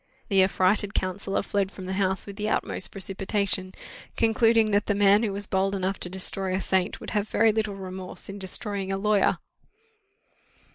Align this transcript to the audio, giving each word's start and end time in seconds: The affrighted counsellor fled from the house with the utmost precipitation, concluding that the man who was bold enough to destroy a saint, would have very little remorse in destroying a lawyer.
The 0.29 0.41
affrighted 0.41 0.95
counsellor 0.95 1.43
fled 1.43 1.71
from 1.71 1.85
the 1.85 1.93
house 1.93 2.25
with 2.25 2.35
the 2.35 2.49
utmost 2.49 2.91
precipitation, 2.91 3.71
concluding 4.17 4.71
that 4.71 4.87
the 4.87 4.95
man 4.95 5.21
who 5.21 5.31
was 5.31 5.45
bold 5.45 5.75
enough 5.75 5.99
to 5.99 6.09
destroy 6.09 6.55
a 6.55 6.59
saint, 6.59 6.99
would 6.99 7.11
have 7.11 7.29
very 7.29 7.51
little 7.51 7.75
remorse 7.75 8.27
in 8.27 8.39
destroying 8.39 8.91
a 8.91 8.97
lawyer. 8.97 9.37